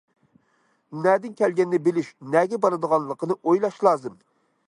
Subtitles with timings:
[1.01, 4.17] «نەدىن كەلگەننى بىلىش، نەگە بارىدىغانلىقىنى ئويلاش لازىم».